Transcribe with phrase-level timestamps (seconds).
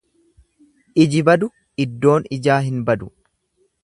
[1.03, 1.49] iji badu
[1.85, 3.11] iddoon ijaa hin badu.